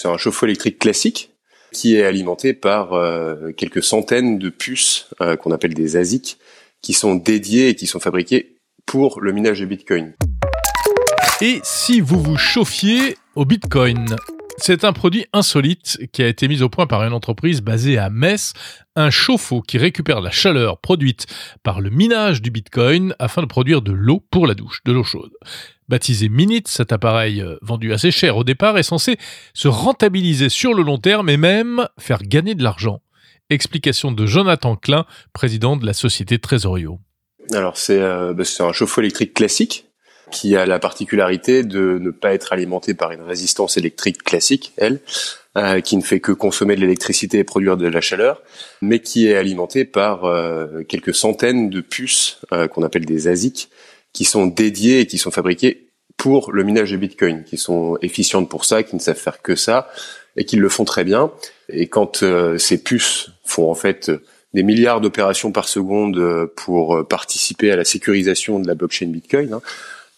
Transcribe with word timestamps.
C'est 0.00 0.06
un 0.06 0.16
chauffe-eau 0.16 0.46
électrique 0.46 0.78
classique 0.78 1.32
qui 1.72 1.96
est 1.96 2.04
alimenté 2.04 2.54
par 2.54 2.92
euh, 2.92 3.50
quelques 3.56 3.82
centaines 3.82 4.38
de 4.38 4.48
puces 4.48 5.08
euh, 5.20 5.34
qu'on 5.34 5.50
appelle 5.50 5.74
des 5.74 5.96
ASIC 5.96 6.38
qui 6.82 6.92
sont 6.92 7.16
dédiées 7.16 7.70
et 7.70 7.74
qui 7.74 7.88
sont 7.88 7.98
fabriquées 7.98 8.54
pour 8.86 9.20
le 9.20 9.32
minage 9.32 9.58
de 9.58 9.66
Bitcoin. 9.66 10.14
Et 11.40 11.58
si 11.64 12.00
vous 12.00 12.22
vous 12.22 12.36
chauffiez 12.36 13.16
au 13.34 13.44
Bitcoin? 13.44 14.14
C'est 14.58 14.84
un 14.84 14.92
produit 14.92 15.26
insolite 15.32 15.98
qui 16.12 16.22
a 16.22 16.28
été 16.28 16.46
mis 16.46 16.62
au 16.62 16.68
point 16.68 16.86
par 16.86 17.02
une 17.02 17.12
entreprise 17.12 17.60
basée 17.60 17.98
à 17.98 18.08
Metz, 18.08 18.52
un 18.94 19.10
chauffe-eau 19.10 19.62
qui 19.62 19.78
récupère 19.78 20.20
la 20.20 20.30
chaleur 20.30 20.78
produite 20.78 21.26
par 21.64 21.80
le 21.80 21.90
minage 21.90 22.40
du 22.40 22.52
Bitcoin 22.52 23.16
afin 23.18 23.42
de 23.42 23.48
produire 23.48 23.82
de 23.82 23.90
l'eau 23.90 24.22
pour 24.30 24.46
la 24.46 24.54
douche, 24.54 24.80
de 24.84 24.92
l'eau 24.92 25.02
chaude. 25.02 25.32
Baptisé 25.88 26.28
Minit, 26.28 26.64
cet 26.66 26.92
appareil 26.92 27.40
euh, 27.40 27.56
vendu 27.62 27.94
assez 27.94 28.10
cher 28.10 28.36
au 28.36 28.44
départ 28.44 28.76
est 28.76 28.82
censé 28.82 29.16
se 29.54 29.68
rentabiliser 29.68 30.50
sur 30.50 30.74
le 30.74 30.82
long 30.82 30.98
terme 30.98 31.30
et 31.30 31.38
même 31.38 31.88
faire 31.98 32.22
gagner 32.22 32.54
de 32.54 32.62
l'argent. 32.62 33.00
Explication 33.48 34.12
de 34.12 34.26
Jonathan 34.26 34.76
Klein, 34.76 35.06
président 35.32 35.76
de 35.78 35.86
la 35.86 35.94
société 35.94 36.38
Trésorio. 36.38 37.00
Alors 37.54 37.78
c'est 37.78 38.00
euh, 38.00 38.34
bah, 38.34 38.44
un 38.60 38.72
chauffe-eau 38.72 39.00
électrique 39.00 39.32
classique 39.32 39.86
qui 40.30 40.56
a 40.56 40.66
la 40.66 40.78
particularité 40.78 41.62
de 41.62 41.98
ne 41.98 42.10
pas 42.10 42.34
être 42.34 42.52
alimentée 42.52 42.92
par 42.92 43.12
une 43.12 43.22
résistance 43.22 43.78
électrique 43.78 44.22
classique, 44.22 44.74
elle, 44.76 45.00
euh, 45.56 45.80
qui 45.80 45.96
ne 45.96 46.02
fait 46.02 46.20
que 46.20 46.32
consommer 46.32 46.76
de 46.76 46.82
l'électricité 46.82 47.38
et 47.38 47.44
produire 47.44 47.78
de 47.78 47.86
la 47.86 48.02
chaleur, 48.02 48.42
mais 48.82 49.00
qui 49.00 49.26
est 49.26 49.36
alimentée 49.36 49.86
par 49.86 50.26
euh, 50.26 50.82
quelques 50.86 51.14
centaines 51.14 51.70
de 51.70 51.80
puces 51.80 52.42
qu'on 52.72 52.82
appelle 52.82 53.06
des 53.06 53.26
ASIC, 53.26 53.70
qui 54.12 54.24
sont 54.24 54.46
dédiées 54.46 55.00
et 55.00 55.06
qui 55.06 55.18
sont 55.18 55.30
fabriquées 55.30 55.90
pour 56.16 56.52
le 56.52 56.64
minage 56.64 56.90
de 56.90 56.96
Bitcoin, 56.96 57.44
qui 57.44 57.56
sont 57.56 57.96
efficientes 58.02 58.48
pour 58.48 58.64
ça, 58.64 58.82
qui 58.82 58.96
ne 58.96 59.00
savent 59.00 59.16
faire 59.16 59.40
que 59.40 59.54
ça, 59.54 59.88
et 60.36 60.44
qui 60.44 60.56
le 60.56 60.68
font 60.68 60.84
très 60.84 61.04
bien. 61.04 61.30
Et 61.68 61.88
quand 61.88 62.24
ces 62.58 62.82
puces 62.82 63.30
font 63.44 63.70
en 63.70 63.74
fait 63.74 64.10
des 64.54 64.62
milliards 64.64 65.00
d'opérations 65.00 65.52
par 65.52 65.68
seconde 65.68 66.50
pour 66.56 67.06
participer 67.06 67.70
à 67.70 67.76
la 67.76 67.84
sécurisation 67.84 68.58
de 68.58 68.66
la 68.66 68.74
blockchain 68.74 69.06
Bitcoin, 69.06 69.52
hein, 69.52 69.60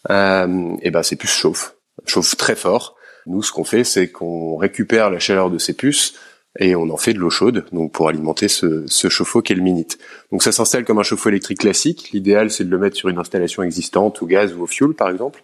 euh, 0.09 0.77
et 0.83 0.91
ben 0.91 1.03
ces 1.03 1.17
puces 1.17 1.34
chauffent, 1.34 1.75
chauffent 2.07 2.36
très 2.36 2.57
fort. 2.57 2.97
Nous, 3.27 3.42
ce 3.42 3.53
qu'on 3.53 3.64
fait, 3.64 3.84
c'est 3.84 4.11
qu'on 4.11 4.57
récupère 4.57 5.11
la 5.11 5.19
chaleur 5.19 5.51
de 5.51 5.59
ces 5.59 5.75
puces 5.75 6.14
et 6.59 6.75
on 6.75 6.91
en 6.91 6.97
fait 6.97 7.12
de 7.12 7.19
l'eau 7.19 7.31
chaude, 7.31 7.65
donc 7.73 7.93
pour 7.93 8.09
alimenter 8.09 8.48
ce, 8.48 8.84
ce 8.87 9.09
chauffe-eau 9.09 9.43
qui 9.43 9.53
est 9.53 9.56
le 9.56 9.62
Minit. 9.62 9.87
Donc 10.33 10.43
ça 10.43 10.53
s'installe 10.53 10.84
comme 10.84 10.98
un 10.98 11.03
chauffe-eau 11.03 11.29
électrique 11.29 11.61
classique. 11.61 12.11
L'idéal, 12.12 12.51
c'est 12.51 12.65
de 12.65 12.70
le 12.70 12.79
mettre 12.79 12.97
sur 12.97 13.09
une 13.09 13.19
installation 13.19 13.62
existante, 13.62 14.20
au 14.23 14.27
gaz 14.27 14.55
ou 14.55 14.62
au 14.62 14.67
fioul, 14.67 14.95
par 14.95 15.11
exemple. 15.11 15.42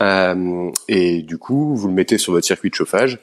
Euh, 0.00 0.70
et 0.88 1.22
du 1.22 1.38
coup, 1.38 1.74
vous 1.74 1.88
le 1.88 1.94
mettez 1.94 2.18
sur 2.18 2.32
votre 2.32 2.46
circuit 2.46 2.70
de 2.70 2.74
chauffage. 2.74 3.18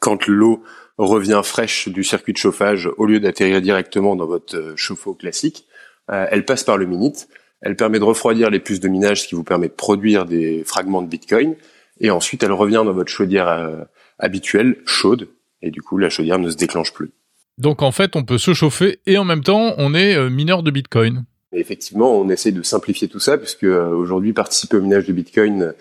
Quand 0.00 0.26
l'eau 0.26 0.62
revient 0.98 1.40
fraîche 1.42 1.88
du 1.88 2.04
circuit 2.04 2.32
de 2.32 2.38
chauffage, 2.38 2.88
au 2.98 3.06
lieu 3.06 3.18
d'atterrir 3.18 3.62
directement 3.62 4.14
dans 4.14 4.26
votre 4.26 4.56
euh, 4.56 4.76
chauffe-eau 4.76 5.14
classique, 5.14 5.66
euh, 6.10 6.26
elle 6.30 6.44
passe 6.44 6.64
par 6.64 6.76
le 6.76 6.86
Minit 6.86 7.26
elle 7.62 7.76
permet 7.76 8.00
de 8.00 8.04
refroidir 8.04 8.50
les 8.50 8.60
puces 8.60 8.80
de 8.80 8.88
minage, 8.88 9.22
ce 9.22 9.28
qui 9.28 9.36
vous 9.36 9.44
permet 9.44 9.68
de 9.68 9.72
produire 9.72 10.26
des 10.26 10.64
fragments 10.64 11.00
de 11.00 11.06
Bitcoin. 11.06 11.54
Et 12.00 12.10
ensuite, 12.10 12.42
elle 12.42 12.52
revient 12.52 12.82
dans 12.84 12.92
votre 12.92 13.10
chaudière 13.10 13.48
euh, 13.48 13.84
habituelle, 14.18 14.78
chaude. 14.84 15.28
Et 15.62 15.70
du 15.70 15.82
coup, 15.82 15.98
la 15.98 16.10
chaudière 16.10 16.38
ne 16.38 16.50
se 16.50 16.56
déclenche 16.56 16.92
plus. 16.92 17.10
Donc 17.58 17.82
en 17.82 17.92
fait, 17.92 18.16
on 18.16 18.24
peut 18.24 18.38
se 18.38 18.54
chauffer 18.54 19.00
et 19.06 19.18
en 19.18 19.24
même 19.24 19.44
temps, 19.44 19.74
on 19.78 19.94
est 19.94 20.16
euh, 20.16 20.30
mineur 20.30 20.62
de 20.62 20.70
Bitcoin. 20.70 21.24
effectivement, 21.52 22.18
on 22.18 22.28
essaie 22.30 22.52
de 22.52 22.62
simplifier 22.62 23.08
tout 23.08 23.20
ça, 23.20 23.38
puisque 23.38 23.64
euh, 23.64 23.88
aujourd'hui, 23.88 24.32
participer 24.32 24.76
au 24.78 24.82
minage 24.82 25.06
de 25.06 25.12
Bitcoin, 25.12 25.74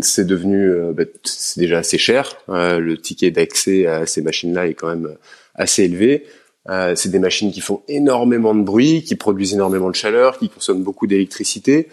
c'est 0.00 0.24
devenu, 0.24 0.72
bah, 0.94 1.02
c'est 1.24 1.58
déjà 1.58 1.78
assez 1.78 1.98
cher. 1.98 2.36
le 2.48 2.94
ticket 2.94 3.32
d'accès 3.32 3.86
à 3.86 4.06
ces 4.06 4.22
machines-là 4.22 4.68
est 4.68 4.74
quand 4.74 4.88
même 4.88 5.16
assez 5.56 5.82
élevé. 5.82 6.24
Euh, 6.68 6.94
c'est 6.94 7.08
des 7.08 7.18
machines 7.18 7.50
qui 7.50 7.60
font 7.60 7.82
énormément 7.88 8.54
de 8.54 8.62
bruit, 8.62 9.02
qui 9.02 9.16
produisent 9.16 9.54
énormément 9.54 9.90
de 9.90 9.94
chaleur, 9.94 10.38
qui 10.38 10.48
consomment 10.48 10.82
beaucoup 10.82 11.06
d'électricité. 11.06 11.88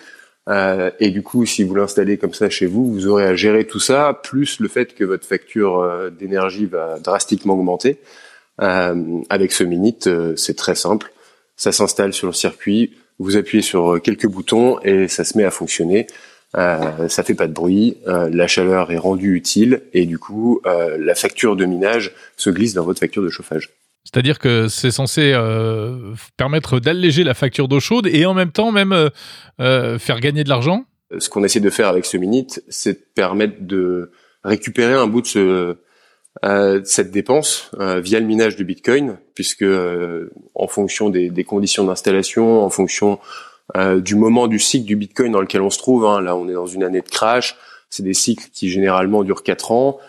Euh, 0.50 0.90
et 1.00 1.12
du 1.12 1.22
coup, 1.22 1.46
si 1.46 1.64
vous 1.64 1.76
l'installez 1.76 2.18
comme 2.18 2.34
ça 2.34 2.50
chez 2.50 2.66
vous, 2.66 2.92
vous 2.92 3.08
aurez 3.08 3.26
à 3.26 3.36
gérer 3.36 3.66
tout 3.66 3.80
ça, 3.80 4.20
plus 4.24 4.60
le 4.60 4.68
fait 4.68 4.96
que 4.96 5.04
votre 5.04 5.26
facture 5.26 5.80
euh, 5.80 6.10
d'énergie 6.10 6.66
va 6.66 7.00
drastiquement 7.00 7.54
augmenter. 7.54 8.00
Euh, 8.62 9.22
avec 9.30 9.52
ce 9.52 9.64
Minit, 9.64 10.00
c'est 10.36 10.58
très 10.58 10.76
simple. 10.76 11.12
Ça 11.56 11.72
s'installe 11.72 12.14
sur 12.14 12.28
le 12.28 12.34
circuit, 12.34 12.94
vous 13.20 13.38
appuyez 13.38 13.62
sur 13.62 14.02
quelques 14.02 14.28
boutons 14.28 14.80
et 14.80 15.08
ça 15.08 15.24
se 15.24 15.38
met 15.38 15.44
à 15.44 15.52
fonctionner. 15.52 16.08
Euh, 16.58 17.08
ça 17.10 17.24
fait 17.24 17.36
pas 17.36 17.48
de 17.48 17.54
bruit, 17.54 17.98
la 18.06 18.48
chaleur 18.48 18.92
est 18.92 18.98
rendue 18.98 19.36
utile 19.36 19.82
et 19.94 20.06
du 20.06 20.18
coup, 20.18 20.62
la 20.66 21.16
facture 21.16 21.56
de 21.56 21.66
minage 21.66 22.14
se 22.38 22.50
glisse 22.50 22.74
dans 22.74 22.84
votre 22.84 23.00
facture 23.00 23.24
de 23.24 23.30
chauffage. 23.30 23.70
C'est-à-dire 24.04 24.40
que 24.40 24.68
c'est 24.68 24.92
censé 24.92 25.34
euh, 25.34 26.14
permettre 26.38 26.80
d'alléger 26.80 27.24
la 27.24 27.34
facture 27.34 27.68
d'eau 27.68 27.80
chaude 27.80 28.08
et 28.08 28.26
en 28.26 28.34
même 28.34 28.52
temps 28.52 28.72
même 28.72 28.92
euh, 28.92 29.10
euh, 29.60 30.00
faire 30.00 30.20
gagner 30.20 30.44
de 30.44 30.50
l'argent. 30.50 30.86
Ce 31.18 31.30
qu'on 31.30 31.44
essaie 31.44 31.60
de 31.60 31.70
faire 31.70 31.88
avec 31.88 32.06
ce 32.06 32.18
Minit, 32.18 32.48
c'est 32.70 32.94
de 32.94 33.06
permettre 33.16 33.56
de 33.62 34.12
récupérer 34.44 34.94
un 34.94 35.08
bout 35.08 35.22
de 35.22 35.28
ce, 35.28 35.76
cette 36.84 37.12
dépense 37.12 37.72
via 37.80 38.20
le 38.20 38.28
minage 38.28 38.56
du 38.56 38.64
Bitcoin, 38.64 39.18
puisque 39.34 39.66
en 40.54 40.68
fonction 40.68 41.10
des, 41.10 41.44
conditions 41.44 41.84
d'installation, 41.84 42.64
en 42.64 42.70
fonction 42.70 43.20
du 43.98 44.14
moment 44.14 44.48
du 44.48 44.60
cycle 44.60 44.86
du 44.86 44.96
Bitcoin 44.96 45.32
dans 45.32 45.42
lequel 45.42 45.62
on 45.62 45.72
se 45.72 45.80
trouve, 45.80 46.06
hein, 46.06 46.22
là 46.22 46.36
on 46.36 46.48
est 46.48 46.54
dans 46.54 46.68
une 46.68 46.84
année 46.84 47.02
de 47.02 47.10
crash, 47.10 47.58
c'est 47.90 48.04
des 48.04 48.14
cycles 48.14 48.46
qui 48.54 48.70
généralement 48.70 49.24
durent 49.24 49.42
4 49.42 49.72
ans, 49.72 50.00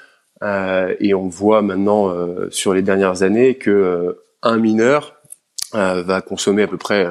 et 0.43 1.15
on 1.15 1.29
voit 1.29 1.63
maintenant 1.63 2.09
euh, 2.09 2.49
sur 2.51 2.73
les 2.73 2.83
dernières 2.83 3.23
années 3.23 3.57
que 3.57 3.71
euh, 3.71 4.25
un 4.43 4.57
mineur 4.57 5.17
va 5.73 6.21
consommer 6.21 6.65
à 6.65 6.67
peu 6.67 6.79
près 6.79 7.07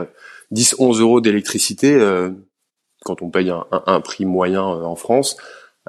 10-11 0.52 1.00
euros 1.00 1.22
d'électricité 1.22 1.98
quand 3.06 3.22
on 3.22 3.30
paye 3.30 3.52
un, 3.52 3.66
un, 3.72 4.02
prix 4.02 4.26
moyen 4.26 4.62
en 4.64 4.98
France 4.98 5.38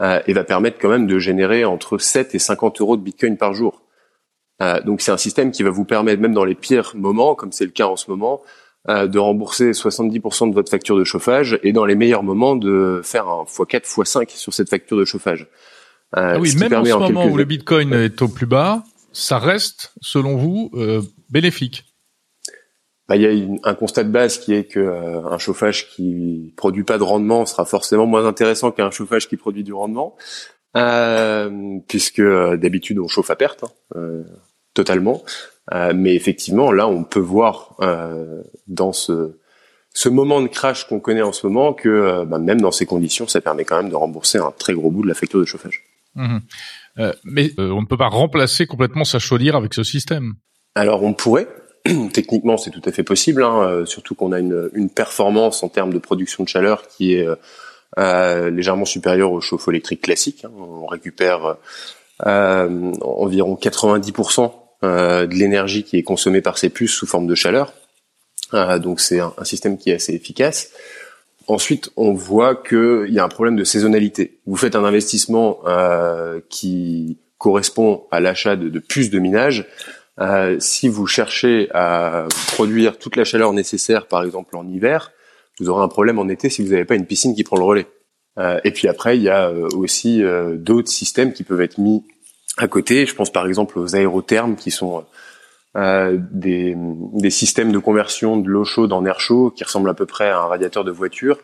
et 0.00 0.32
va 0.32 0.44
permettre 0.44 0.78
quand 0.78 0.88
même 0.88 1.08
de 1.08 1.18
générer 1.18 1.64
entre 1.64 1.98
7 1.98 2.32
et 2.36 2.38
50 2.38 2.80
euros 2.80 2.96
de 2.96 3.02
Bitcoin 3.02 3.36
par 3.36 3.54
jour. 3.54 3.82
donc 4.84 5.00
c'est 5.00 5.10
un 5.10 5.16
système 5.16 5.50
qui 5.50 5.64
va 5.64 5.70
vous 5.70 5.84
permettre, 5.84 6.22
même 6.22 6.32
dans 6.32 6.44
les 6.44 6.54
pires 6.54 6.92
moments, 6.94 7.34
comme 7.34 7.50
c'est 7.50 7.64
le 7.64 7.72
cas 7.72 7.86
en 7.86 7.96
ce 7.96 8.08
moment, 8.08 8.40
de 8.86 9.18
rembourser 9.18 9.72
70% 9.72 10.50
de 10.50 10.54
votre 10.54 10.70
facture 10.70 10.96
de 10.96 11.02
chauffage 11.02 11.58
et 11.64 11.72
dans 11.72 11.86
les 11.86 11.96
meilleurs 11.96 12.22
moments 12.22 12.54
de 12.54 13.00
faire 13.02 13.26
un 13.26 13.42
x4, 13.42 13.80
x5 13.80 14.28
sur 14.28 14.54
cette 14.54 14.68
facture 14.68 14.96
de 14.96 15.04
chauffage. 15.04 15.48
Euh, 16.16 16.34
ah 16.34 16.38
oui, 16.38 16.54
même 16.56 16.74
en 16.74 16.84
ce 16.84 16.90
moment 16.90 17.26
où 17.26 17.36
le 17.36 17.44
Bitcoin 17.44 17.92
est 17.94 18.20
au 18.20 18.28
plus 18.28 18.46
bas, 18.46 18.84
ça 19.12 19.38
reste, 19.38 19.92
selon 20.00 20.36
vous, 20.36 20.70
euh, 20.74 21.02
bénéfique. 21.30 21.84
Bah, 23.08 23.16
il 23.16 23.22
y 23.22 23.26
a 23.26 23.68
un 23.68 23.74
constat 23.74 24.04
de 24.04 24.10
base 24.10 24.38
qui 24.38 24.54
est 24.54 24.64
que 24.64 24.78
euh, 24.78 25.24
un 25.26 25.38
chauffage 25.38 25.90
qui 25.90 26.54
produit 26.56 26.84
pas 26.84 26.98
de 26.98 27.02
rendement 27.02 27.44
sera 27.44 27.64
forcément 27.64 28.06
moins 28.06 28.24
intéressant 28.24 28.70
qu'un 28.70 28.90
chauffage 28.90 29.28
qui 29.28 29.36
produit 29.36 29.64
du 29.64 29.72
rendement, 29.72 30.16
euh, 30.76 31.78
puisque 31.88 32.22
d'habitude 32.22 33.00
on 33.00 33.08
chauffe 33.08 33.30
à 33.30 33.36
perte, 33.36 33.64
hein, 33.64 34.22
totalement. 34.74 35.24
mais 35.94 36.14
effectivement, 36.14 36.70
là, 36.70 36.86
on 36.86 37.02
peut 37.02 37.20
voir 37.20 37.76
dans 38.68 38.92
ce 38.92 39.36
ce 39.92 40.08
moment 40.08 40.40
de 40.40 40.46
crash 40.46 40.86
qu'on 40.86 41.00
connaît 41.00 41.22
en 41.22 41.32
ce 41.32 41.44
moment 41.48 41.72
que 41.72 42.24
bah, 42.24 42.38
même 42.38 42.60
dans 42.60 42.70
ces 42.70 42.86
conditions, 42.86 43.26
ça 43.26 43.40
permet 43.40 43.64
quand 43.64 43.76
même 43.76 43.90
de 43.90 43.96
rembourser 43.96 44.38
un 44.38 44.52
très 44.56 44.72
gros 44.72 44.92
bout 44.92 45.02
de 45.02 45.08
la 45.08 45.14
facture 45.14 45.40
de 45.40 45.44
chauffage. 45.44 45.89
Mhm. 46.14 46.40
Euh, 46.98 47.12
mais 47.24 47.52
euh, 47.58 47.70
on 47.70 47.82
ne 47.82 47.86
peut 47.86 47.96
pas 47.96 48.08
remplacer 48.08 48.66
complètement 48.66 49.04
sa 49.04 49.18
chaudière 49.18 49.56
avec 49.56 49.74
ce 49.74 49.82
système. 49.82 50.34
Alors 50.74 51.02
on 51.02 51.14
pourrait. 51.14 51.48
Techniquement, 52.12 52.58
c'est 52.58 52.70
tout 52.70 52.82
à 52.84 52.92
fait 52.92 53.02
possible, 53.02 53.42
hein, 53.42 53.62
euh, 53.62 53.86
surtout 53.86 54.14
qu'on 54.14 54.32
a 54.32 54.38
une, 54.38 54.70
une, 54.74 54.90
performance 54.90 55.62
en 55.62 55.68
termes 55.68 55.92
de 55.94 55.98
production 55.98 56.44
de 56.44 56.48
chaleur 56.48 56.86
qui 56.88 57.14
est 57.14 57.26
euh, 57.98 58.50
légèrement 58.50 58.84
supérieure 58.84 59.32
au 59.32 59.40
chauffe-eau 59.40 59.70
électrique 59.70 60.02
classique. 60.02 60.44
Hein. 60.44 60.50
On 60.58 60.86
récupère 60.86 61.56
environ 62.22 63.58
90% 63.60 64.52
de 64.82 65.34
l'énergie 65.34 65.84
qui 65.84 65.96
est 65.96 66.02
consommée 66.02 66.42
par 66.42 66.58
ces 66.58 66.68
puces 66.68 66.92
sous 66.92 67.06
forme 67.06 67.26
de 67.26 67.34
chaleur. 67.34 67.72
donc 68.52 69.00
c'est 69.00 69.20
un, 69.20 69.32
système 69.44 69.78
qui 69.78 69.88
est 69.88 69.94
assez 69.94 70.12
efficace. 70.12 70.70
Ensuite, 71.50 71.90
on 71.96 72.12
voit 72.12 72.54
qu'il 72.54 73.08
y 73.08 73.18
a 73.18 73.24
un 73.24 73.28
problème 73.28 73.56
de 73.56 73.64
saisonnalité. 73.64 74.38
Vous 74.46 74.54
faites 74.54 74.76
un 74.76 74.84
investissement 74.84 75.58
euh, 75.66 76.40
qui 76.48 77.18
correspond 77.38 78.04
à 78.12 78.20
l'achat 78.20 78.54
de, 78.54 78.68
de, 78.68 78.78
puces 78.78 79.10
de 79.10 79.18
minage. 79.18 79.66
Euh, 80.20 80.60
si 80.60 80.88
vous 80.88 81.08
cherchez 81.08 81.68
à 81.74 82.28
produire 82.52 82.98
toute 82.98 83.16
la 83.16 83.24
chaleur 83.24 83.52
nécessaire, 83.52 84.06
par 84.06 84.22
exemple 84.22 84.56
en 84.56 84.64
hiver, 84.68 85.10
vous 85.58 85.68
aurez 85.68 85.82
un 85.82 85.88
problème 85.88 86.20
en 86.20 86.28
été 86.28 86.50
si 86.50 86.62
vous 86.62 86.70
n'avez 86.70 86.84
pas 86.84 86.94
une 86.94 87.06
piscine 87.06 87.34
qui 87.34 87.42
prend 87.42 87.56
le 87.56 87.64
relais. 87.64 87.88
Euh, 88.38 88.60
et 88.62 88.70
puis 88.70 88.86
après, 88.86 89.16
il 89.16 89.24
y 89.24 89.28
a 89.28 89.50
aussi 89.50 90.22
d'autres 90.54 90.88
systèmes 90.88 91.32
qui 91.32 91.42
peuvent 91.42 91.62
être 91.62 91.78
mis 91.78 92.04
à 92.58 92.68
côté. 92.68 93.06
Je 93.06 93.14
pense 93.16 93.32
par 93.32 93.48
exemple 93.48 93.76
aux 93.80 93.96
aérothermes 93.96 94.54
qui 94.54 94.70
sont 94.70 95.04
euh, 95.76 96.18
des, 96.32 96.74
des, 96.76 97.30
systèmes 97.30 97.70
de 97.70 97.78
conversion 97.78 98.36
de 98.36 98.48
l'eau 98.48 98.64
chaude 98.64 98.92
en 98.92 99.04
air 99.04 99.20
chaud 99.20 99.52
qui 99.54 99.62
ressemblent 99.62 99.90
à 99.90 99.94
peu 99.94 100.06
près 100.06 100.28
à 100.28 100.40
un 100.40 100.46
radiateur 100.46 100.82
de 100.82 100.90
voiture, 100.90 101.38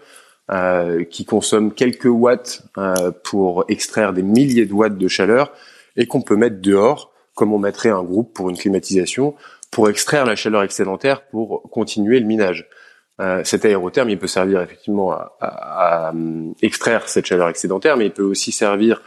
euh, 0.50 1.04
qui 1.04 1.24
consomment 1.24 1.72
quelques 1.72 2.06
watts 2.06 2.62
euh, 2.78 3.10
pour 3.24 3.64
extraire 3.68 4.12
des 4.12 4.22
milliers 4.22 4.66
de 4.66 4.72
watts 4.72 4.98
de 4.98 5.08
chaleur. 5.08 5.52
et 5.96 6.06
qu'on 6.06 6.22
peut 6.22 6.36
mettre 6.36 6.60
dehors, 6.60 7.12
comme 7.34 7.52
on 7.52 7.58
mettrait 7.58 7.88
un 7.88 8.02
groupe 8.02 8.34
pour 8.34 8.50
une 8.50 8.56
climatisation, 8.56 9.34
pour 9.70 9.88
extraire 9.88 10.24
la 10.24 10.36
chaleur 10.36 10.62
excédentaire 10.62 11.26
pour 11.26 11.62
continuer 11.70 12.20
le 12.20 12.26
minage. 12.26 12.68
Euh, 13.20 13.42
cet 13.44 13.64
aérotherme, 13.64 14.10
il 14.10 14.18
peut 14.18 14.26
servir 14.26 14.60
effectivement 14.60 15.12
à, 15.12 15.32
à, 15.40 16.12
extraire 16.62 17.08
cette 17.08 17.26
chaleur 17.26 17.48
excédentaire, 17.48 17.96
mais 17.96 18.06
il 18.06 18.12
peut 18.12 18.22
aussi 18.22 18.52
servir 18.52 19.02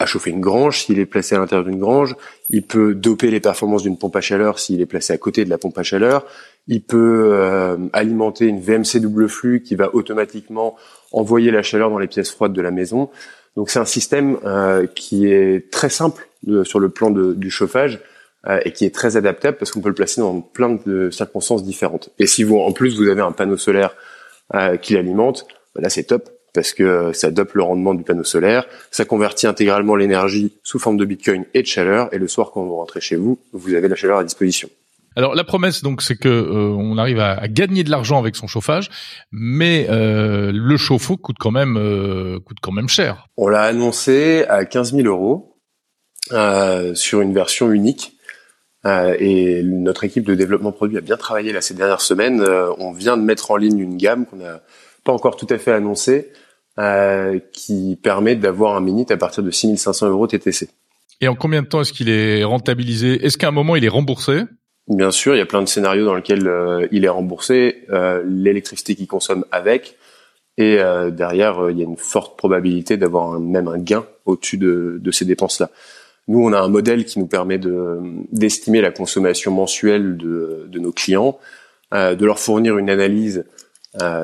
à 0.00 0.06
chauffer 0.06 0.30
une 0.30 0.40
grange 0.40 0.82
s'il 0.82 0.98
est 0.98 1.06
placé 1.06 1.34
à 1.34 1.38
l'intérieur 1.38 1.64
d'une 1.64 1.78
grange. 1.78 2.16
Il 2.48 2.62
peut 2.62 2.94
doper 2.94 3.30
les 3.30 3.38
performances 3.38 3.82
d'une 3.82 3.96
pompe 3.96 4.16
à 4.16 4.20
chaleur 4.20 4.58
s'il 4.58 4.80
est 4.80 4.86
placé 4.86 5.12
à 5.12 5.18
côté 5.18 5.44
de 5.44 5.50
la 5.50 5.58
pompe 5.58 5.78
à 5.78 5.82
chaleur. 5.82 6.26
Il 6.66 6.82
peut 6.82 7.30
euh, 7.32 7.76
alimenter 7.92 8.46
une 8.46 8.60
VMC 8.60 9.00
double 9.00 9.28
flux 9.28 9.62
qui 9.62 9.76
va 9.76 9.94
automatiquement 9.94 10.76
envoyer 11.12 11.50
la 11.50 11.62
chaleur 11.62 11.90
dans 11.90 11.98
les 11.98 12.08
pièces 12.08 12.30
froides 12.30 12.52
de 12.52 12.62
la 12.62 12.70
maison. 12.70 13.10
Donc 13.56 13.70
c'est 13.70 13.78
un 13.78 13.84
système 13.84 14.38
euh, 14.44 14.86
qui 14.86 15.30
est 15.30 15.70
très 15.70 15.90
simple 15.90 16.28
sur 16.64 16.80
le 16.80 16.88
plan 16.88 17.10
de, 17.10 17.34
du 17.34 17.50
chauffage 17.50 18.00
euh, 18.46 18.58
et 18.64 18.72
qui 18.72 18.86
est 18.86 18.94
très 18.94 19.18
adaptable 19.18 19.58
parce 19.58 19.70
qu'on 19.70 19.82
peut 19.82 19.90
le 19.90 19.94
placer 19.94 20.22
dans 20.22 20.40
plein 20.40 20.78
de 20.86 21.10
circonstances 21.10 21.62
différentes. 21.62 22.08
Et 22.18 22.26
si 22.26 22.42
vous 22.42 22.56
en 22.56 22.72
plus 22.72 22.96
vous 22.96 23.06
avez 23.08 23.20
un 23.20 23.32
panneau 23.32 23.58
solaire 23.58 23.94
euh, 24.54 24.78
qui 24.78 24.94
l'alimente, 24.94 25.46
bah 25.74 25.82
là 25.82 25.90
c'est 25.90 26.04
top 26.04 26.30
parce 26.52 26.72
que 26.72 27.12
ça 27.12 27.30
dope 27.30 27.54
le 27.54 27.62
rendement 27.62 27.94
du 27.94 28.02
panneau 28.02 28.24
solaire, 28.24 28.66
ça 28.90 29.04
convertit 29.04 29.46
intégralement 29.46 29.96
l'énergie 29.96 30.52
sous 30.62 30.78
forme 30.78 30.96
de 30.96 31.04
Bitcoin 31.04 31.44
et 31.54 31.62
de 31.62 31.66
chaleur, 31.66 32.12
et 32.12 32.18
le 32.18 32.28
soir 32.28 32.50
quand 32.52 32.64
vous 32.64 32.76
rentrez 32.76 33.00
chez 33.00 33.16
vous, 33.16 33.38
vous 33.52 33.74
avez 33.74 33.88
la 33.88 33.96
chaleur 33.96 34.18
à 34.18 34.24
disposition. 34.24 34.68
Alors 35.16 35.34
la 35.34 35.44
promesse 35.44 35.82
donc 35.82 36.02
c'est 36.02 36.16
que 36.16 36.28
euh, 36.28 36.74
on 36.78 36.96
arrive 36.96 37.18
à, 37.18 37.32
à, 37.32 37.48
gagner 37.48 37.82
de 37.82 37.90
l'argent 37.90 38.18
avec 38.18 38.36
son 38.36 38.46
chauffage, 38.46 38.90
mais 39.32 39.88
euh, 39.90 40.52
le 40.54 40.76
chauffe-eau 40.76 41.16
coûte 41.16 41.36
quand 41.38 41.50
même 41.50 41.76
euh, 41.76 42.38
coûte 42.40 42.58
quand 42.62 42.72
même 42.72 42.88
cher. 42.88 43.26
On 43.36 43.48
l'a 43.48 43.62
annoncé 43.62 44.44
à 44.48 44.64
15 44.64 44.94
000 44.94 45.08
euros 45.08 45.56
euh, 46.32 46.94
sur 46.94 47.22
une 47.22 47.34
version 47.34 47.72
unique. 47.72 48.12
et 48.84 49.62
notre 49.64 50.04
équipe 50.04 50.24
de 50.24 50.34
développement 50.34 50.72
produit 50.72 50.96
a 50.96 51.02
bien 51.02 51.16
travaillé 51.16 51.52
là 51.52 51.60
ces 51.60 51.74
dernières 51.74 52.00
semaines. 52.00 52.42
on 52.78 52.92
vient 52.92 53.16
de 53.16 53.22
mettre 53.22 53.50
en 53.50 53.56
ligne 53.56 53.78
une 53.78 53.96
gamme 53.96 54.26
qu'on 54.26 54.36
n'a 54.36 54.62
pas 55.10 55.16
encore 55.16 55.36
tout 55.36 55.46
à 55.50 55.58
fait 55.58 55.72
annoncée, 55.72 56.32
qui 57.52 57.98
permet 58.02 58.36
d'avoir 58.36 58.76
un 58.76 58.80
minute 58.80 59.10
à 59.10 59.16
partir 59.16 59.42
de 59.42 59.50
6500 59.50 60.08
euros 60.08 60.26
TTC. 60.26 60.70
Et 61.20 61.28
en 61.28 61.34
combien 61.34 61.62
de 61.62 61.66
temps 61.66 61.82
est-ce 61.82 61.92
qu'il 61.92 62.08
est 62.08 62.42
rentabilisé? 62.44 63.24
Est-ce 63.24 63.36
qu'à 63.36 63.48
un 63.48 63.52
moment 63.52 63.76
il 63.76 63.84
est 63.84 63.88
remboursé? 63.88 64.44
Bien 64.88 65.10
sûr, 65.12 65.36
il 65.36 65.38
y 65.38 65.42
a 65.42 65.46
plein 65.46 65.62
de 65.62 65.68
scénarios 65.68 66.04
dans 66.04 66.14
lesquels 66.14 66.48
euh, 66.48 66.88
il 66.90 67.04
est 67.04 67.08
remboursé, 67.08 67.84
euh, 67.90 68.24
l'électricité 68.26 68.96
qu'il 68.96 69.06
consomme 69.06 69.44
avec, 69.52 69.96
et 70.56 70.78
euh, 70.80 71.10
derrière, 71.10 71.70
il 71.70 71.78
y 71.78 71.82
a 71.82 71.84
une 71.84 71.96
forte 71.96 72.36
probabilité 72.36 72.96
d'avoir 72.96 73.38
même 73.38 73.68
un 73.68 73.78
gain 73.78 74.04
au-dessus 74.26 74.58
de, 74.58 74.98
de, 75.00 75.10
ces 75.12 75.24
dépenses-là. 75.24 75.70
Nous, 76.26 76.42
on 76.42 76.52
a 76.52 76.60
un 76.60 76.68
modèle 76.68 77.04
qui 77.04 77.20
nous 77.20 77.28
permet 77.28 77.58
de 77.58 77.98
d'estimer 78.32 78.80
la 78.80 78.90
consommation 78.90 79.52
mensuelle 79.52 80.16
de, 80.16 80.66
de 80.68 80.78
nos 80.78 80.92
clients, 80.92 81.38
de 81.92 82.24
leur 82.24 82.38
fournir 82.38 82.78
une 82.78 82.90
analyse 82.90 83.44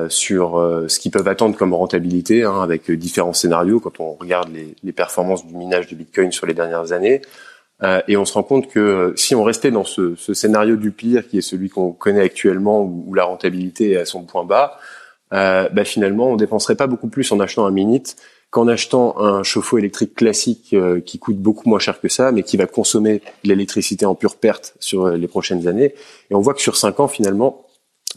sur 0.09 0.85
ce 0.87 0.99
qu'ils 0.99 1.11
peuvent 1.11 1.27
attendre 1.27 1.57
comme 1.57 1.73
rentabilité, 1.73 2.43
hein, 2.43 2.61
avec 2.61 2.89
différents 2.89 3.33
scénarios 3.33 3.79
quand 3.79 3.99
on 3.99 4.13
regarde 4.13 4.49
les, 4.53 4.75
les 4.81 4.91
performances 4.93 5.45
du 5.45 5.55
minage 5.55 5.87
du 5.87 5.95
Bitcoin 5.95 6.31
sur 6.31 6.45
les 6.45 6.53
dernières 6.53 6.93
années. 6.93 7.21
Euh, 7.83 8.01
et 8.07 8.17
on 8.17 8.25
se 8.25 8.33
rend 8.33 8.43
compte 8.43 8.67
que 8.67 8.79
euh, 8.79 9.13
si 9.15 9.35
on 9.35 9.43
restait 9.43 9.71
dans 9.71 9.83
ce, 9.83 10.15
ce 10.15 10.33
scénario 10.33 10.75
du 10.75 10.91
pire, 10.91 11.27
qui 11.27 11.37
est 11.37 11.41
celui 11.41 11.69
qu'on 11.69 11.91
connaît 11.91 12.21
actuellement, 12.21 12.81
où, 12.81 13.13
la 13.13 13.25
rentabilité 13.25 13.91
est 13.91 13.97
à 13.97 14.05
son 14.05 14.23
point 14.23 14.43
bas, 14.43 14.79
euh, 15.33 15.69
bah 15.69 15.83
finalement, 15.83 16.29
on 16.29 16.35
dépenserait 16.37 16.75
pas 16.75 16.87
beaucoup 16.87 17.07
plus 17.07 17.31
en 17.31 17.39
achetant 17.39 17.65
un 17.65 17.71
Minute 17.71 18.15
qu'en 18.49 18.67
achetant 18.69 19.19
un 19.19 19.43
chauffe-eau 19.43 19.77
électrique 19.77 20.15
classique 20.15 20.69
euh, 20.73 21.01
qui 21.01 21.19
coûte 21.19 21.37
beaucoup 21.37 21.67
moins 21.69 21.79
cher 21.79 21.99
que 21.99 22.07
ça, 22.07 22.31
mais 22.31 22.43
qui 22.43 22.55
va 22.55 22.65
consommer 22.65 23.21
de 23.43 23.49
l'électricité 23.49 24.05
en 24.05 24.15
pure 24.15 24.37
perte 24.37 24.73
sur 24.79 25.09
les 25.09 25.27
prochaines 25.27 25.67
années. 25.67 25.93
Et 26.31 26.35
on 26.35 26.39
voit 26.39 26.53
que 26.53 26.61
sur 26.61 26.77
cinq 26.77 27.01
ans, 27.01 27.09
finalement, 27.09 27.66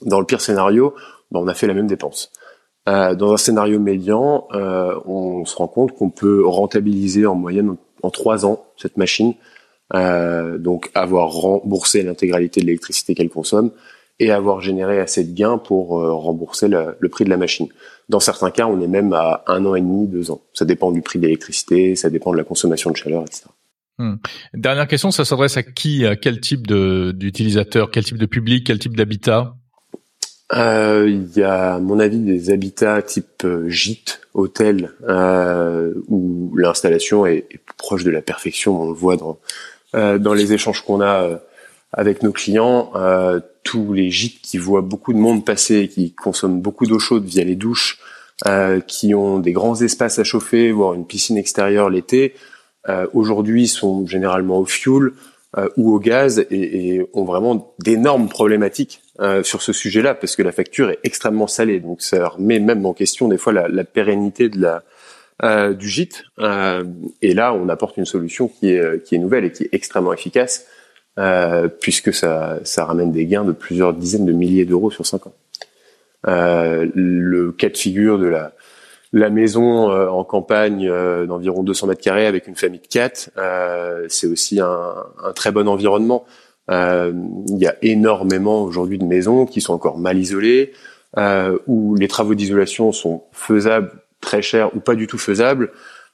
dans 0.02 0.20
le 0.20 0.26
pire 0.26 0.40
scénario, 0.40 0.94
bah, 1.30 1.40
on 1.42 1.48
a 1.48 1.54
fait 1.54 1.66
la 1.66 1.74
même 1.74 1.86
dépense. 1.86 2.32
dans 2.86 3.32
un 3.32 3.36
scénario 3.36 3.78
médian, 3.78 4.48
on 4.52 5.44
se 5.44 5.54
rend 5.56 5.68
compte 5.68 5.92
qu'on 5.92 6.10
peut 6.10 6.46
rentabiliser 6.46 7.26
en 7.26 7.34
moyenne 7.34 7.76
en 8.02 8.10
trois 8.10 8.46
ans 8.46 8.64
cette 8.76 8.96
machine 8.96 9.34
euh, 9.94 10.58
donc 10.58 10.90
avoir 10.94 11.30
remboursé 11.30 12.02
l'intégralité 12.02 12.60
de 12.60 12.66
l'électricité 12.66 13.14
qu'elle 13.14 13.28
consomme 13.28 13.72
et 14.20 14.30
avoir 14.30 14.60
généré 14.60 15.00
assez 15.00 15.24
de 15.24 15.34
gains 15.34 15.58
pour 15.58 15.98
euh, 15.98 16.12
rembourser 16.12 16.68
le, 16.68 16.96
le, 17.00 17.08
prix 17.08 17.24
de 17.24 17.30
la 17.30 17.36
machine. 17.36 17.66
Dans 18.08 18.20
certains 18.20 18.50
cas, 18.50 18.66
on 18.66 18.80
est 18.80 18.86
même 18.86 19.12
à 19.14 19.42
un 19.46 19.64
an 19.64 19.74
et 19.74 19.80
demi, 19.80 20.06
deux 20.06 20.30
ans. 20.30 20.42
Ça 20.52 20.64
dépend 20.64 20.92
du 20.92 21.02
prix 21.02 21.18
de 21.18 21.24
l'électricité, 21.24 21.96
ça 21.96 22.08
dépend 22.08 22.30
de 22.30 22.36
la 22.36 22.44
consommation 22.44 22.90
de 22.90 22.96
chaleur, 22.96 23.22
etc. 23.22 23.46
Hmm. 23.98 24.16
Dernière 24.54 24.86
question, 24.86 25.10
ça 25.10 25.24
s'adresse 25.24 25.56
à 25.56 25.62
qui 25.62 26.06
À 26.06 26.14
quel 26.14 26.40
type 26.40 26.66
d'utilisateur 26.68 27.90
Quel 27.90 28.04
type 28.04 28.18
de 28.18 28.26
public 28.26 28.66
Quel 28.66 28.78
type 28.78 28.96
d'habitat? 28.96 29.54
Euh, 30.54 31.08
Il 31.08 31.38
y 31.38 31.42
a, 31.42 31.74
à 31.74 31.78
mon 31.78 31.98
avis, 31.98 32.18
des 32.18 32.50
habitats 32.50 33.02
type 33.02 33.44
euh, 33.44 33.68
gîte, 33.68 34.20
hôtel, 34.34 34.92
euh, 35.08 35.94
où 36.08 36.52
l'installation 36.56 37.26
est, 37.26 37.46
proche 37.76 38.04
de 38.04 38.10
la 38.10 38.20
perfection. 38.20 38.82
On 38.82 38.88
le 38.88 38.94
voit 38.94 39.16
dans 39.16 39.38
euh, 39.94 40.18
dans 40.18 40.34
les 40.34 40.52
échanges 40.52 40.82
qu'on 40.84 41.00
a 41.00 41.24
euh, 41.24 41.36
avec 41.92 42.22
nos 42.22 42.30
clients, 42.30 42.92
tous 43.64 43.92
les 43.92 44.10
gîtes 44.10 44.40
qui 44.42 44.58
voient 44.58 44.80
beaucoup 44.80 45.12
de 45.12 45.18
monde 45.18 45.44
passer, 45.44 45.88
qui 45.88 46.12
consomment 46.12 46.60
beaucoup 46.60 46.86
d'eau 46.86 47.00
chaude 47.00 47.24
via 47.24 47.42
les 47.42 47.56
douches, 47.56 47.98
qui 48.86 49.12
ont 49.12 49.40
des 49.40 49.50
grands 49.50 49.80
espaces 49.80 50.20
à 50.20 50.22
chauffer, 50.22 50.70
voire 50.70 50.94
une 50.94 51.04
piscine 51.04 51.36
extérieure 51.36 51.90
l'été, 51.90 52.36
aujourd'hui 53.12 53.66
sont 53.66 54.06
généralement 54.06 54.60
au 54.60 54.66
fuel 55.54 55.68
ou 55.76 55.94
au 55.94 55.98
gaz 55.98 56.38
et, 56.50 56.94
et 56.94 57.06
ont 57.12 57.24
vraiment 57.24 57.74
d'énormes 57.78 58.28
problématiques 58.28 59.02
sur 59.42 59.60
ce 59.60 59.72
sujet-là 59.72 60.14
parce 60.14 60.34
que 60.34 60.42
la 60.42 60.52
facture 60.52 60.90
est 60.90 60.98
extrêmement 61.04 61.46
salée. 61.46 61.80
Donc 61.80 62.00
ça 62.02 62.28
remet 62.28 62.58
même 62.58 62.86
en 62.86 62.94
question 62.94 63.28
des 63.28 63.36
fois 63.36 63.52
la, 63.52 63.68
la 63.68 63.84
pérennité 63.84 64.48
de 64.48 64.60
la 64.60 64.82
euh, 65.42 65.72
du 65.72 65.88
gîte. 65.88 66.24
Euh, 66.38 66.84
et 67.22 67.32
là, 67.32 67.54
on 67.54 67.70
apporte 67.70 67.96
une 67.96 68.04
solution 68.04 68.46
qui 68.48 68.72
est, 68.72 69.02
qui 69.02 69.14
est 69.14 69.18
nouvelle 69.18 69.46
et 69.46 69.52
qui 69.52 69.62
est 69.62 69.70
extrêmement 69.72 70.12
efficace, 70.12 70.66
euh, 71.18 71.66
puisque 71.66 72.12
ça, 72.12 72.58
ça 72.64 72.84
ramène 72.84 73.10
des 73.10 73.24
gains 73.24 73.44
de 73.44 73.52
plusieurs 73.52 73.94
dizaines 73.94 74.26
de 74.26 74.32
milliers 74.32 74.66
d'euros 74.66 74.90
sur 74.90 75.06
cinq 75.06 75.26
ans. 75.26 75.32
le 76.26 77.52
cas 77.52 77.70
de 77.70 77.76
figure 77.76 78.18
de 78.18 78.26
la, 78.26 78.52
la 79.12 79.30
maison 79.30 79.90
en 79.90 80.22
campagne 80.24 80.88
d'environ 81.26 81.62
200 81.62 81.88
mètres 81.88 82.00
carrés 82.00 82.26
avec 82.26 82.46
une 82.46 82.54
famille 82.54 82.80
de 82.80 82.86
quatre, 82.86 83.30
c'est 84.08 84.28
aussi 84.28 84.60
un, 84.60 84.94
un, 85.24 85.32
très 85.32 85.50
bon 85.50 85.66
environnement. 85.66 86.24
Il 86.68 87.56
y 87.58 87.66
a 87.66 87.74
énormément 87.82 88.62
aujourd'hui 88.62 88.98
de 88.98 89.04
maisons 89.04 89.46
qui 89.46 89.60
sont 89.60 89.74
encore 89.74 89.98
mal 89.98 90.16
isolées, 90.16 90.72
où 91.66 91.96
les 91.96 92.06
travaux 92.06 92.34
d'isolation 92.36 92.92
sont 92.92 93.24
faisables 93.32 93.90
très 94.20 94.42
chers 94.42 94.74
ou 94.76 94.80
pas 94.80 94.94
du 94.94 95.06
tout 95.06 95.18
faisables 95.18 95.72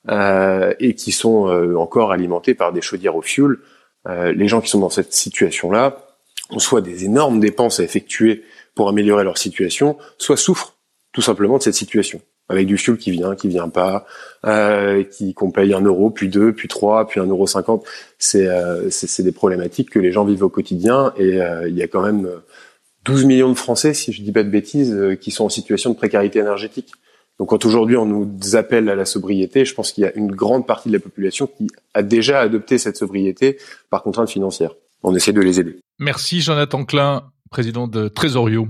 euh, 0.09 0.73
et 0.79 0.95
qui 0.95 1.13
sont 1.13 1.49
euh, 1.49 1.77
encore 1.77 2.13
alimentés 2.13 2.55
par 2.55 2.73
des 2.73 2.81
chaudières 2.81 3.17
au 3.17 3.23
fioul. 3.23 3.63
Euh, 4.09 4.33
les 4.33 4.47
gens 4.47 4.61
qui 4.61 4.69
sont 4.69 4.79
dans 4.79 4.91
cette 4.91 5.13
situation-là 5.13 5.97
ont 6.51 6.61
soit 6.61 6.81
des 6.81 7.05
énormes 7.05 7.41
dépenses 7.41 7.81
à 7.81 7.83
effectuer 7.83 8.45
pour 8.75 8.89
améliorer 8.89 9.25
leur 9.25 9.37
situation, 9.37 9.97
soit 10.19 10.37
souffrent 10.37 10.75
tout 11.13 11.23
simplement 11.23 11.59
de 11.59 11.63
cette 11.63 11.75
situation 11.75 12.21
avec 12.49 12.67
du 12.67 12.77
fioul 12.77 12.97
qui 12.97 13.11
vient, 13.11 13.35
qui 13.35 13.49
vient 13.49 13.69
pas, 13.69 14.07
euh, 14.45 15.03
qui 15.05 15.35
qu'on 15.35 15.51
paye 15.51 15.75
un 15.75 15.81
euro, 15.81 16.11
puis 16.11 16.29
deux, 16.29 16.53
puis 16.53 16.69
trois, 16.69 17.07
puis 17.07 17.21
un 17.21 17.27
euro 17.27 17.47
cinquante. 17.47 17.85
C'est 18.19 18.47
euh, 18.47 18.89
c'est 18.91 19.23
des 19.23 19.33
problématiques 19.33 19.91
que 19.91 19.99
les 19.99 20.13
gens 20.13 20.25
vivent 20.25 20.45
au 20.45 20.49
quotidien 20.49 21.13
et 21.17 21.41
euh, 21.41 21.69
il 21.69 21.77
y 21.77 21.83
a 21.83 21.89
quand 21.89 22.03
même 22.03 22.29
12 23.05 23.25
millions 23.25 23.49
de 23.49 23.55
Français, 23.55 23.95
si 23.95 24.13
je 24.13 24.23
dis 24.23 24.33
pas 24.33 24.43
de 24.43 24.49
bêtises, 24.49 24.97
qui 25.21 25.31
sont 25.31 25.45
en 25.45 25.49
situation 25.49 25.91
de 25.91 25.97
précarité 25.97 26.39
énergétique. 26.41 26.93
Donc 27.39 27.51
quand 27.51 27.65
aujourd'hui 27.65 27.97
on 27.97 28.07
nous 28.07 28.57
appelle 28.57 28.89
à 28.89 28.95
la 28.95 29.05
sobriété, 29.05 29.65
je 29.65 29.75
pense 29.75 29.93
qu'il 29.93 30.03
y 30.03 30.07
a 30.07 30.13
une 30.17 30.33
grande 30.33 30.67
partie 30.67 30.89
de 30.89 30.95
la 30.95 31.01
population 31.01 31.47
qui 31.47 31.69
a 31.95 32.03
déjà 32.03 32.41
adopté 32.41 32.79
cette 32.79 32.97
sobriété 32.97 33.59
par 33.91 34.03
contrainte 34.03 34.31
financière. 34.31 34.73
On 35.03 35.15
essaie 35.15 35.33
de 35.33 35.41
les 35.41 35.61
aider. 35.61 35.77
Merci 35.99 36.41
Jonathan 36.41 36.85
Klein, 36.85 37.25
président 37.51 37.87
de 37.87 38.09
Trésorio. 38.09 38.69